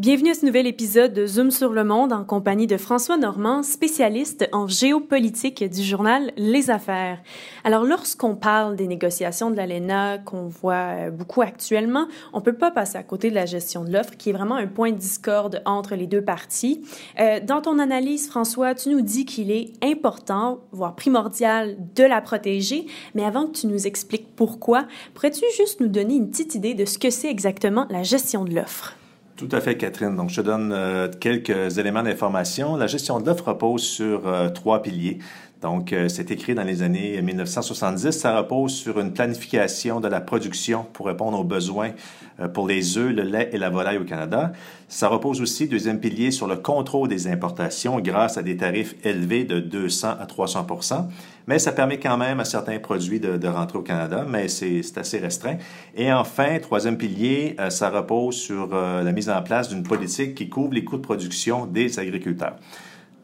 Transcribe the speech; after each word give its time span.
Bienvenue 0.00 0.30
à 0.30 0.34
ce 0.34 0.46
nouvel 0.46 0.66
épisode 0.66 1.12
de 1.12 1.26
Zoom 1.26 1.50
sur 1.50 1.74
le 1.74 1.84
monde 1.84 2.14
en 2.14 2.24
compagnie 2.24 2.66
de 2.66 2.78
François 2.78 3.18
Normand, 3.18 3.62
spécialiste 3.62 4.48
en 4.50 4.66
géopolitique 4.66 5.62
du 5.62 5.82
journal 5.82 6.32
Les 6.38 6.70
Affaires. 6.70 7.18
Alors, 7.64 7.84
lorsqu'on 7.84 8.34
parle 8.34 8.76
des 8.76 8.86
négociations 8.86 9.50
de 9.50 9.56
l'ALENA 9.56 10.16
qu'on 10.16 10.46
voit 10.46 10.72
euh, 10.94 11.10
beaucoup 11.10 11.42
actuellement, 11.42 12.08
on 12.32 12.40
peut 12.40 12.54
pas 12.54 12.70
passer 12.70 12.96
à 12.96 13.02
côté 13.02 13.28
de 13.28 13.34
la 13.34 13.44
gestion 13.44 13.84
de 13.84 13.92
l'offre, 13.92 14.16
qui 14.16 14.30
est 14.30 14.32
vraiment 14.32 14.54
un 14.54 14.66
point 14.66 14.90
de 14.90 14.96
discorde 14.96 15.60
entre 15.66 15.94
les 15.96 16.06
deux 16.06 16.24
parties. 16.24 16.80
Euh, 17.20 17.38
dans 17.40 17.60
ton 17.60 17.78
analyse, 17.78 18.26
François, 18.26 18.74
tu 18.74 18.88
nous 18.88 19.02
dis 19.02 19.26
qu'il 19.26 19.50
est 19.50 19.72
important, 19.84 20.60
voire 20.72 20.96
primordial, 20.96 21.76
de 21.94 22.04
la 22.04 22.22
protéger, 22.22 22.86
mais 23.14 23.24
avant 23.26 23.48
que 23.48 23.52
tu 23.52 23.66
nous 23.66 23.86
expliques 23.86 24.34
pourquoi, 24.34 24.86
pourrais-tu 25.12 25.44
juste 25.58 25.80
nous 25.80 25.88
donner 25.88 26.14
une 26.14 26.30
petite 26.30 26.54
idée 26.54 26.72
de 26.72 26.86
ce 26.86 26.98
que 26.98 27.10
c'est 27.10 27.28
exactement 27.28 27.86
la 27.90 28.02
gestion 28.02 28.46
de 28.46 28.54
l'offre? 28.54 28.96
Tout 29.40 29.48
à 29.52 29.62
fait, 29.62 29.74
Catherine. 29.78 30.16
Donc, 30.16 30.28
je 30.28 30.36
te 30.36 30.40
donne 30.42 30.70
euh, 30.70 31.08
quelques 31.18 31.78
éléments 31.78 32.02
d'information. 32.02 32.76
La 32.76 32.86
gestion 32.86 33.18
de 33.20 33.26
l'offre 33.26 33.48
repose 33.48 33.80
sur 33.80 34.28
euh, 34.28 34.50
trois 34.50 34.82
piliers. 34.82 35.16
Donc, 35.62 35.92
euh, 35.92 36.08
c'est 36.08 36.30
écrit 36.30 36.54
dans 36.54 36.64
les 36.64 36.82
années 36.82 37.20
1970. 37.20 38.12
Ça 38.12 38.38
repose 38.38 38.74
sur 38.74 38.98
une 38.98 39.12
planification 39.12 40.00
de 40.00 40.08
la 40.08 40.20
production 40.20 40.86
pour 40.92 41.06
répondre 41.06 41.38
aux 41.38 41.44
besoins 41.44 41.90
euh, 42.40 42.48
pour 42.48 42.66
les 42.66 42.96
œufs, 42.96 43.14
le 43.14 43.22
lait 43.22 43.50
et 43.52 43.58
la 43.58 43.68
volaille 43.68 43.98
au 43.98 44.04
Canada. 44.04 44.52
Ça 44.88 45.08
repose 45.08 45.42
aussi, 45.42 45.68
deuxième 45.68 46.00
pilier, 46.00 46.30
sur 46.30 46.46
le 46.46 46.56
contrôle 46.56 47.08
des 47.08 47.28
importations 47.28 48.00
grâce 48.00 48.38
à 48.38 48.42
des 48.42 48.56
tarifs 48.56 48.94
élevés 49.04 49.44
de 49.44 49.60
200 49.60 50.16
à 50.18 50.26
300 50.26 50.66
mais 51.46 51.58
ça 51.58 51.72
permet 51.72 51.98
quand 51.98 52.16
même 52.16 52.38
à 52.38 52.44
certains 52.44 52.78
produits 52.78 53.18
de, 53.18 53.36
de 53.36 53.48
rentrer 53.48 53.78
au 53.78 53.82
Canada, 53.82 54.24
mais 54.28 54.46
c'est 54.46 54.82
assez 54.96 55.18
restreint. 55.18 55.56
Et 55.96 56.12
enfin, 56.12 56.58
troisième 56.60 56.96
pilier, 56.96 57.56
euh, 57.58 57.70
ça 57.70 57.90
repose 57.90 58.36
sur 58.36 58.68
la 58.68 59.12
mise 59.12 59.28
en 59.28 59.42
place 59.42 59.68
d'une 59.68 59.82
politique 59.82 60.36
qui 60.36 60.48
couvre 60.48 60.72
les 60.72 60.84
coûts 60.84 60.96
de 60.96 61.02
production 61.02 61.66
des 61.66 61.98
agriculteurs. 61.98 62.56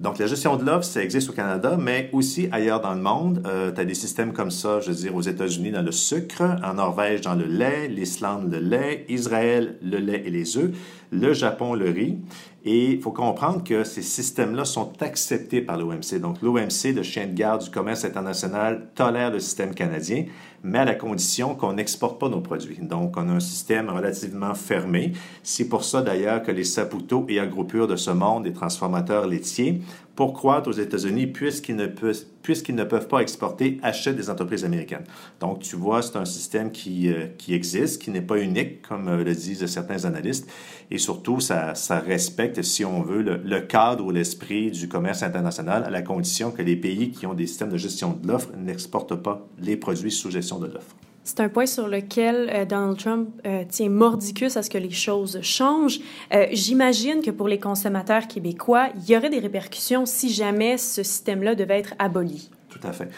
Donc, 0.00 0.18
la 0.18 0.26
gestion 0.26 0.56
de 0.56 0.64
l'offre, 0.64 0.84
ça 0.84 1.02
existe 1.02 1.28
au 1.28 1.34
Canada, 1.34 1.76
mais 1.78 2.08
aussi 2.14 2.48
ailleurs 2.52 2.80
dans 2.80 2.94
le 2.94 3.02
monde. 3.02 3.42
Euh, 3.46 3.70
tu 3.70 3.82
as 3.82 3.84
des 3.84 3.92
systèmes 3.92 4.32
comme 4.32 4.50
ça, 4.50 4.80
je 4.80 4.92
veux 4.92 4.96
dire, 4.96 5.14
aux 5.14 5.20
États-Unis 5.20 5.72
dans 5.72 5.82
le 5.82 5.92
sucre, 5.92 6.42
en 6.64 6.74
Norvège 6.74 7.20
dans 7.20 7.34
le 7.34 7.44
lait, 7.44 7.86
l'Islande 7.86 8.50
le 8.50 8.60
lait, 8.60 9.04
Israël 9.10 9.76
le 9.82 9.98
lait 9.98 10.22
et 10.24 10.30
les 10.30 10.56
œufs, 10.56 10.70
le 11.10 11.32
Japon 11.32 11.74
le 11.74 11.90
riz. 11.90 12.18
Et 12.64 12.92
il 12.92 13.00
faut 13.00 13.10
comprendre 13.10 13.64
que 13.64 13.84
ces 13.84 14.02
systèmes-là 14.02 14.66
sont 14.66 14.92
acceptés 15.00 15.62
par 15.62 15.78
l'OMC. 15.78 16.20
Donc, 16.20 16.42
l'OMC, 16.42 16.94
le 16.94 17.02
chien 17.02 17.26
de 17.26 17.32
garde 17.32 17.62
du 17.64 17.70
commerce 17.70 18.04
international, 18.04 18.88
tolère 18.94 19.30
le 19.30 19.40
système 19.40 19.74
canadien, 19.74 20.26
mais 20.62 20.80
à 20.80 20.84
la 20.84 20.94
condition 20.94 21.54
qu'on 21.54 21.72
n'exporte 21.72 22.20
pas 22.20 22.28
nos 22.28 22.42
produits. 22.42 22.78
Donc, 22.82 23.16
on 23.16 23.30
a 23.30 23.32
un 23.32 23.40
système 23.40 23.88
relativement 23.88 24.52
fermé. 24.52 25.12
C'est 25.42 25.70
pour 25.70 25.84
ça, 25.84 26.02
d'ailleurs, 26.02 26.42
que 26.42 26.52
les 26.52 26.64
Saputo 26.64 27.24
et 27.30 27.40
Agropur 27.40 27.86
de 27.86 27.96
ce 27.96 28.10
monde, 28.10 28.44
des 28.44 28.52
transformateurs 28.52 29.26
laitiers, 29.26 29.80
pour 30.20 30.34
croître 30.34 30.68
aux 30.68 30.72
États-Unis, 30.72 31.28
puisqu'ils 31.28 31.76
ne, 31.76 31.86
peuvent, 31.86 33.08
pas 33.08 33.20
exporter, 33.20 33.78
achètent 33.82 34.16
des 34.16 34.28
entreprises 34.28 34.66
américaines. 34.66 35.04
Donc, 35.40 35.60
tu 35.60 35.76
vois, 35.76 36.02
c'est 36.02 36.16
un 36.16 36.26
système 36.26 36.72
qui, 36.72 37.10
euh, 37.10 37.28
existe, 37.48 38.02
qui 38.02 38.10
n'est 38.10 38.20
pas 38.20 38.36
unique, 38.36 38.82
comme 38.82 39.08
euh, 39.08 39.24
le 39.24 39.34
disent 39.34 39.64
certains 39.64 40.04
analystes, 40.04 40.46
et 40.90 40.98
surtout, 40.98 41.40
ça, 41.40 41.72
respecte, 42.06 42.60
si 42.60 42.84
on 42.84 43.00
veut, 43.00 43.22
le 43.22 43.60
cadre 43.60 44.04
ou 44.04 44.10
l'esprit 44.10 44.70
du 44.70 44.88
commerce 44.88 45.22
international, 45.22 45.84
à 45.84 45.90
la 45.90 46.02
condition 46.02 46.50
que 46.50 46.60
les 46.60 46.76
pays 46.76 47.12
qui 47.12 47.24
ont 47.24 47.32
des 47.32 47.46
systèmes 47.46 47.70
de 47.70 47.78
gestion 47.78 48.12
de 48.12 48.28
l'offre 48.28 48.50
n'exportent 48.58 49.16
pas 49.16 49.48
les 49.58 49.78
produits 49.78 50.12
sous 50.12 50.30
gestion 50.30 50.58
de 50.58 50.66
l'offre. 50.66 50.96
C'est 51.30 51.38
un 51.38 51.48
point 51.48 51.66
sur 51.66 51.86
lequel 51.86 52.50
euh, 52.52 52.64
Donald 52.64 52.98
Trump 52.98 53.28
euh, 53.46 53.62
tient 53.68 53.88
mordicus 53.88 54.56
à 54.56 54.64
ce 54.64 54.68
que 54.68 54.78
les 54.78 54.90
choses 54.90 55.38
changent. 55.42 56.00
Euh, 56.34 56.46
j'imagine 56.50 57.22
que 57.22 57.30
pour 57.30 57.46
les 57.46 57.60
consommateurs 57.60 58.26
québécois, 58.26 58.88
il 58.96 59.08
y 59.08 59.16
aurait 59.16 59.30
des 59.30 59.38
répercussions 59.38 60.06
si 60.06 60.28
jamais 60.32 60.76
ce 60.76 61.04
système-là 61.04 61.54
devait 61.54 61.78
être 61.78 61.94
aboli. 62.00 62.50
Tout 62.68 62.80
à 62.82 62.90
fait. 62.90 63.10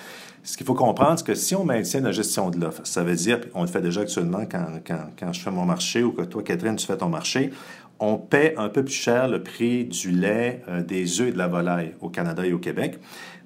Ce 0.42 0.58
qu'il 0.58 0.66
faut 0.66 0.74
comprendre, 0.74 1.20
c'est 1.20 1.26
que 1.26 1.34
si 1.34 1.54
on 1.54 1.64
maintient 1.64 2.02
la 2.02 2.12
gestion 2.12 2.50
de 2.50 2.60
l'offre, 2.60 2.82
ça 2.84 3.02
veut 3.02 3.14
dire, 3.14 3.40
on 3.54 3.62
le 3.62 3.68
fait 3.68 3.80
déjà 3.80 4.02
actuellement 4.02 4.44
quand, 4.44 4.66
quand, 4.86 5.06
quand 5.18 5.32
je 5.32 5.40
fais 5.40 5.50
mon 5.50 5.64
marché 5.64 6.02
ou 6.02 6.12
que 6.12 6.20
toi, 6.20 6.42
Catherine, 6.42 6.76
tu 6.76 6.86
fais 6.86 6.98
ton 6.98 7.08
marché, 7.08 7.50
on 7.98 8.18
paie 8.18 8.52
un 8.58 8.68
peu 8.68 8.84
plus 8.84 8.92
cher 8.92 9.26
le 9.26 9.42
prix 9.42 9.84
du 9.86 10.10
lait, 10.10 10.60
des 10.86 11.22
œufs 11.22 11.28
et 11.28 11.32
de 11.32 11.38
la 11.38 11.46
volaille 11.46 11.94
au 12.02 12.10
Canada 12.10 12.44
et 12.44 12.52
au 12.52 12.58
Québec. 12.58 12.98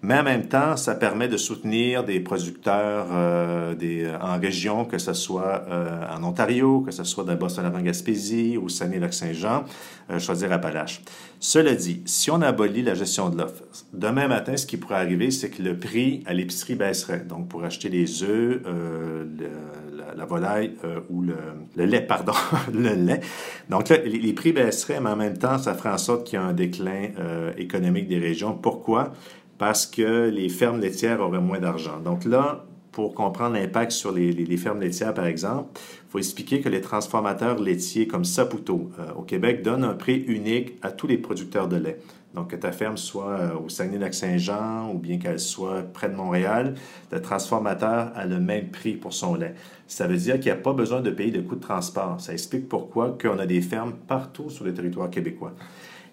Mais 0.06 0.20
en 0.20 0.22
même 0.22 0.46
temps, 0.46 0.76
ça 0.76 0.94
permet 0.94 1.26
de 1.26 1.36
soutenir 1.36 2.04
des 2.04 2.20
producteurs 2.20 3.08
euh, 3.10 3.74
euh, 3.82 4.16
en 4.20 4.38
région, 4.38 4.84
que 4.84 4.98
ce 4.98 5.12
soit 5.12 5.64
euh, 5.68 6.00
en 6.16 6.22
Ontario, 6.22 6.82
que 6.82 6.92
ce 6.92 7.02
soit 7.02 7.24
dans 7.24 7.34
Boston-Gaspésie 7.34 8.56
ou 8.56 8.68
Saguenay-Lac-Saint-Jean, 8.68 9.64
euh, 10.10 10.20
choisir 10.20 10.52
Appalaches. 10.52 11.02
Cela 11.40 11.74
dit, 11.74 12.02
si 12.04 12.30
on 12.30 12.40
abolit 12.40 12.82
la 12.82 12.94
gestion 12.94 13.30
de 13.30 13.38
l'offre, 13.38 13.64
demain 13.92 14.28
matin, 14.28 14.56
ce 14.56 14.64
qui 14.64 14.76
pourrait 14.76 14.94
arriver, 14.94 15.32
c'est 15.32 15.50
que 15.50 15.60
le 15.60 15.76
prix 15.76 16.22
à 16.24 16.34
l'épicerie 16.34 16.76
baisserait. 16.76 17.24
Donc, 17.28 17.48
pour 17.48 17.64
acheter 17.64 17.88
les 17.88 18.22
œufs, 18.22 18.62
la, 20.16 20.24
volaille 20.24 20.76
ou 21.10 21.22
le, 21.22 21.84
lait, 21.84 22.00
pardon, 22.00 22.32
le 22.72 22.94
lait. 22.94 23.20
Donc 23.68 23.88
les, 23.88 23.98
les, 24.04 24.32
prix 24.34 24.52
baisseraient, 24.52 25.00
mais 25.00 25.10
en 25.10 25.16
même 25.16 25.36
temps, 25.36 25.58
ça 25.58 25.74
ferait 25.74 25.90
en 25.90 25.98
sorte 25.98 26.28
qu'il 26.28 26.38
y 26.38 26.42
a 26.42 26.44
un 26.44 26.52
déclin 26.52 27.08
économique 27.58 28.06
des 28.06 28.18
régions. 28.18 28.54
Pourquoi? 28.54 29.12
Parce 29.58 29.86
que 29.86 30.28
les 30.28 30.48
fermes 30.48 30.80
laitières 30.80 31.20
auraient 31.20 31.40
moins 31.40 31.60
d'argent. 31.60 31.98
Donc 32.00 32.24
là, 32.24 32.64
pour 32.96 33.14
comprendre 33.14 33.56
l'impact 33.56 33.92
sur 33.92 34.10
les, 34.10 34.56
fermes 34.56 34.80
laitières, 34.80 35.12
par 35.12 35.26
exemple, 35.26 35.68
il 35.74 36.10
faut 36.10 36.18
expliquer 36.18 36.62
que 36.62 36.70
les 36.70 36.80
transformateurs 36.80 37.60
laitiers 37.60 38.06
comme 38.06 38.24
Saputo 38.24 38.90
euh, 38.98 39.12
au 39.18 39.22
Québec 39.22 39.62
donnent 39.62 39.84
un 39.84 39.92
prix 39.92 40.24
unique 40.26 40.78
à 40.80 40.90
tous 40.90 41.06
les 41.06 41.18
producteurs 41.18 41.68
de 41.68 41.76
lait. 41.76 41.98
Donc, 42.32 42.48
que 42.48 42.56
ta 42.56 42.72
ferme 42.72 42.96
soit 42.96 43.38
euh, 43.38 43.58
au 43.58 43.68
Saguenay-Lac-Saint-Jean 43.68 44.90
ou 44.94 44.98
bien 44.98 45.18
qu'elle 45.18 45.40
soit 45.40 45.82
près 45.82 46.08
de 46.08 46.14
Montréal, 46.14 46.74
le 47.12 47.20
transformateur 47.20 48.12
a 48.14 48.24
le 48.24 48.40
même 48.40 48.68
prix 48.70 48.94
pour 48.94 49.12
son 49.12 49.34
lait. 49.34 49.54
Ça 49.86 50.06
veut 50.06 50.16
dire 50.16 50.34
qu'il 50.34 50.46
n'y 50.46 50.58
a 50.58 50.62
pas 50.62 50.72
besoin 50.72 51.02
de 51.02 51.10
payer 51.10 51.30
de 51.30 51.42
coûts 51.42 51.56
de 51.56 51.60
transport. 51.60 52.18
Ça 52.20 52.32
explique 52.32 52.66
pourquoi 52.66 53.16
qu'on 53.20 53.38
a 53.38 53.44
des 53.44 53.60
fermes 53.60 53.92
partout 54.08 54.48
sur 54.48 54.64
le 54.64 54.72
territoire 54.72 55.10
québécois. 55.10 55.52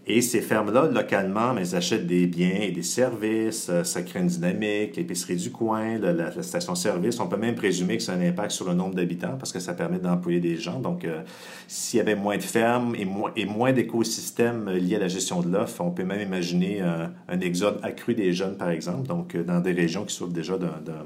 Et 0.06 0.22
ces 0.22 0.42
fermes-là, 0.42 0.90
localement, 0.94 1.56
elles 1.58 1.76
achètent 1.76 2.06
des 2.06 2.28
biens 2.28 2.58
et 2.60 2.72
des 2.72 2.84
services, 2.84 3.68
euh, 3.70 3.86
ça 3.86 4.02
crée 4.02 4.20
une 4.20 4.28
dynamique, 4.28 4.98
l'épicerie 4.98 5.38
du 5.38 5.50
coin, 5.50 5.98
la, 5.98 6.42
station-service. 6.42 7.22
On 7.22 7.28
peut 7.28 7.38
même 7.38 7.56
présumer 7.56 7.96
que 7.96 8.04
ça 8.04 8.12
a 8.12 8.16
un 8.18 8.22
impact 8.22 8.52
sur 8.52 8.68
le 8.68 8.74
nombre 8.74 8.96
d'habitants 8.96 9.38
parce 9.40 9.54
que 9.54 9.60
ça 9.60 9.74
permet 9.74 10.00
d'employer 10.00 10.42
des 10.42 10.58
gens. 10.58 10.82
Donc, 10.82 11.06
euh, 11.06 11.22
s'il 11.70 12.00
y 12.00 12.02
avait 12.02 12.16
moins 12.16 12.36
de 12.36 12.44
fermes 12.44 12.96
et, 12.96 13.46
moins, 13.46 13.72
d'écosystèmes 13.72 14.70
liés 14.72 14.98
à 14.98 15.00
la 15.00 15.08
gestion 15.08 15.40
de 15.40 15.50
l'offre, 15.50 15.80
on 15.80 15.92
peut 15.92 16.04
même 16.04 16.22
imaginer 16.22 16.82
un, 16.82 17.40
exode 17.40 17.80
accru 17.82 18.14
des 18.14 18.34
jeunes, 18.34 18.58
par 18.58 18.72
exemple, 18.72 19.08
donc 19.08 19.36
euh, 19.36 19.44
dans 19.44 19.62
des 19.62 19.72
régions 19.72 20.04
qui 20.04 20.14
souffrent 20.14 20.34
déjà 20.34 20.58
d'un 20.58 21.06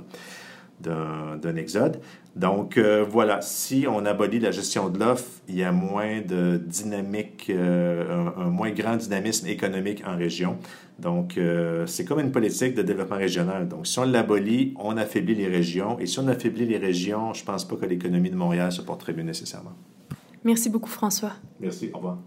d'un 0.79 1.55
exode. 1.55 1.99
Donc 2.35 2.77
euh, 2.77 3.03
voilà, 3.09 3.41
si 3.41 3.87
on 3.89 4.05
abolit 4.05 4.39
la 4.39 4.51
gestion 4.51 4.89
de 4.89 4.99
l'offre, 4.99 5.25
il 5.47 5.55
y 5.55 5.63
a 5.63 5.71
moins 5.71 6.21
de 6.21 6.61
dynamique, 6.63 7.47
euh, 7.49 8.33
un, 8.37 8.41
un, 8.43 8.49
moins 8.49 8.69
grand 8.69 8.95
dynamisme 8.95 9.47
économique 9.47 10.03
en 10.05 10.15
région. 10.15 10.57
Donc 10.99 11.37
euh, 11.37 11.87
c'est 11.87 12.05
comme 12.05 12.19
une 12.19 12.31
politique 12.31 12.75
de 12.75 12.83
développement 12.83 13.17
régional. 13.17 13.67
Donc 13.67 13.87
si 13.87 13.97
on 13.97 14.03
l'abolit, 14.03 14.75
on 14.77 14.97
affaiblit 14.97 15.33
les 15.33 15.47
régions. 15.47 15.97
Et 15.99 16.05
si 16.05 16.19
on 16.19 16.27
affaiblit 16.27 16.67
les 16.67 16.77
régions, 16.77 17.33
je 17.33 17.41
ne 17.41 17.45
pense 17.47 17.67
pas 17.67 17.75
que 17.75 17.85
l'économie 17.85 18.29
de 18.29 18.35
Montréal 18.35 18.71
se 18.71 18.81
porte 18.81 19.01
très 19.01 19.13
bien 19.13 19.23
nécessairement. 19.23 19.73
Merci 20.43 20.69
beaucoup 20.69 20.89
François. 20.89 21.33
Merci, 21.59 21.89
au 21.91 21.97
revoir. 21.97 22.19